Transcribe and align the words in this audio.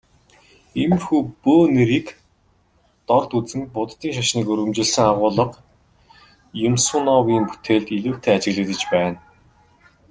Иймэрхүү 0.81 1.19
бөө 1.43 1.63
нэрийг 1.75 2.07
дорд 3.07 3.29
үзэн 3.37 3.61
Буддын 3.75 4.13
шашныг 4.15 4.47
өргөмжилсөн 4.53 5.05
агуулга 5.11 5.47
Юмсуновын 6.67 7.43
бүтээлд 7.49 7.87
илүүтэй 7.97 8.33
ажиглагдаж 8.37 8.81
байна. 8.93 9.17